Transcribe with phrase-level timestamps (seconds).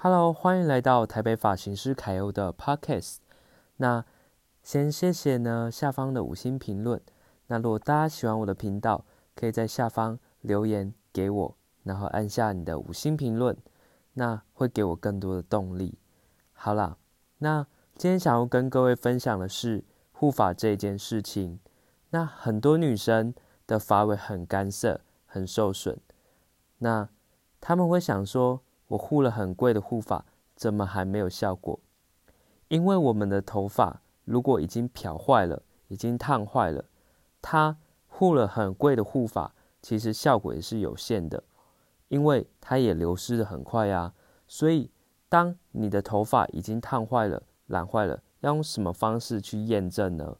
[0.00, 3.16] Hello，欢迎来到台北发型师凯欧的 Podcast。
[3.78, 4.04] 那
[4.62, 7.02] 先谢谢呢下方的五星评论。
[7.48, 13.56] 那如果大家喜欢我的频道，可以在下方留言给我，然后按下你的五星评论，
[14.12, 15.98] 那会给我更多的动力。
[16.52, 16.96] 好啦，
[17.38, 21.58] 那今天想要跟各位分享的是护发这件事情。
[22.10, 23.34] 那很多女生
[23.66, 25.98] 的发尾很干涩，很受损。
[26.78, 27.08] 那
[27.60, 30.24] 他们会想说，我护了很贵的护发，
[30.56, 31.78] 怎么还没有效果？
[32.68, 36.84] 因为我们的头发如果已经漂坏了，已经烫坏了。
[37.40, 41.42] 它护了很贵的护发，其实效果也是有限的，
[42.08, 44.12] 因为它也流失的很快呀。
[44.46, 44.90] 所以，
[45.28, 50.36] 当你的头发已经烫坏了、染坏了，要用什么方式去验证呢？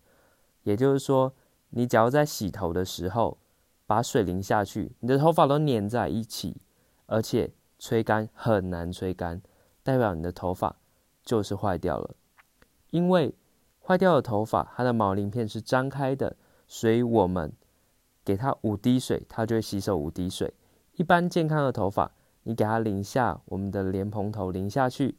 [0.62, 1.33] 也就是说，
[1.70, 3.39] 你只要在洗头的时候
[3.87, 6.56] 把水淋下去，你的头发都粘在一起，
[7.06, 9.41] 而且吹干很难吹干，
[9.83, 10.77] 代表你的头发
[11.25, 12.15] 就是坏掉了。
[12.91, 13.35] 因为
[13.81, 16.37] 坏掉的头发，它的毛鳞片是张开的。
[16.70, 17.51] 所以我们
[18.23, 20.53] 给它五滴水，它就会吸收五滴水。
[20.97, 22.12] 一般健康的头发，
[22.43, 25.17] 你给它淋下我们的莲蓬头淋下去，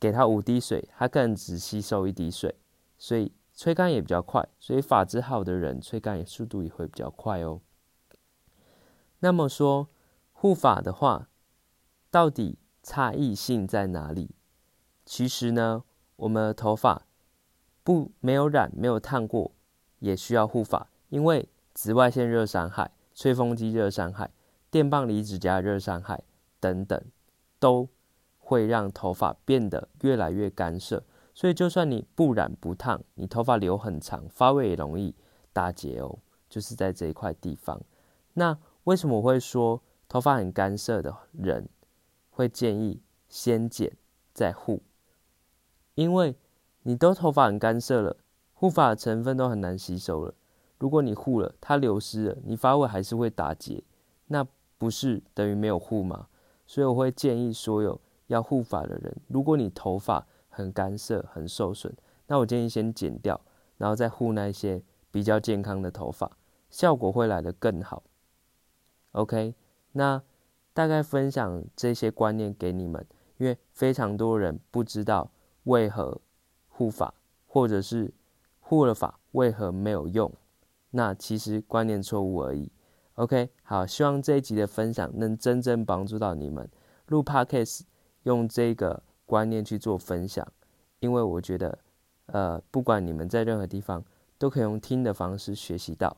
[0.00, 2.54] 给它五滴水，它可能只吸收一滴水，
[2.96, 4.48] 所以吹干也比较快。
[4.58, 7.60] 所以发质好的人吹干也速度也会比较快哦。
[9.18, 9.88] 那么说
[10.32, 11.28] 护发的话，
[12.16, 14.30] 到底差异性在哪里？
[15.04, 15.84] 其实呢，
[16.16, 17.02] 我们的头发
[17.84, 19.52] 不没有染，没有烫过。
[19.98, 24.30] 也需要护发，因为紫外线热伤害、吹风机热伤害、
[24.70, 26.22] 电棒离子夹热伤害
[26.58, 26.98] 等等，
[27.58, 27.86] 都
[28.38, 31.04] 会让头发变得越来越干涩。
[31.34, 35.14] 所以，就算你不染不烫，你头发留很长，发尾也容易
[35.52, 36.18] 打结哦。
[36.48, 37.78] 就是在这一块地方。
[38.32, 41.68] 那为什么我会说头发很干涩的人
[42.36, 43.96] 会建议先剪
[44.34, 44.82] 再护？
[45.94, 46.36] 因为
[46.82, 48.18] 你都头发很干涩了。
[48.52, 50.34] 护发的成分都很难吸收了，
[50.78, 53.82] 如果你护了，它流失了，你发尾还是会打结，
[54.26, 54.46] 那
[54.76, 56.28] 不是等于没有护吗？
[56.66, 61.94] 所以我会建议所有要护发的人，如果你头发很干涩、很受损，
[62.26, 63.40] 那我建议先剪掉，
[63.78, 66.36] 然后再护那些比较健康的头发，
[66.68, 68.02] 效果会来得更好。
[69.12, 69.54] OK，
[69.92, 70.22] 那
[70.76, 73.06] 大概分享这些观念给你们，
[73.38, 75.30] 因为非常多人不知道
[75.64, 76.20] 为何
[76.68, 77.14] 护发，
[77.46, 78.12] 或者是。
[78.68, 80.28] 护了法为何没有用？
[80.90, 82.68] 那其实观念错误而已。
[83.14, 86.68] OK，好，希望这一集的分享能真正帮助到你们。
[87.06, 87.82] 录 Podcast
[88.24, 90.44] 用这个观念去做分享，
[90.98, 91.78] 因为我觉得，
[92.26, 94.04] 呃，不管你们在任何地方，
[94.36, 96.16] 都可以用听的方式学习到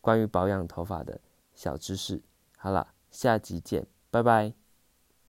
[0.00, 1.20] 关于保养头发的
[1.54, 2.20] 小知识。
[2.58, 4.63] 好了，下集见，拜拜。